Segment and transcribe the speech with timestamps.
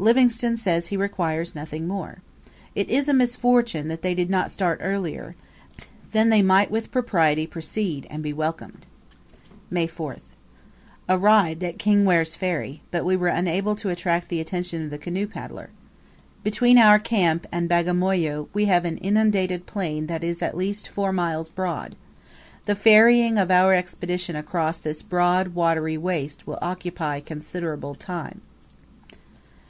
[0.00, 2.18] Livingstone says he requires nothing more.
[2.74, 5.36] It is a misfortune that they did not start earlier;
[6.10, 8.86] then they might with propriety proceed, and be welcomed.
[9.70, 10.34] May 4th.
[11.08, 15.28] Arrived at Kingwere's Ferry, but we were unable to attract the attention of the canoe
[15.28, 15.70] paddler.
[16.42, 21.12] Between our camp and Bagamoyo we have an inundated plain that is at least four
[21.12, 21.94] miles broad.
[22.66, 28.40] The ferrying of our Expedition across this broad watery waste will occupy considerable time.